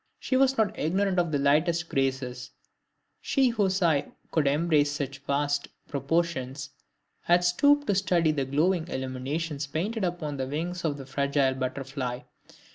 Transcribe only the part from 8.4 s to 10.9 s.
glowing illuminations painted upon the wings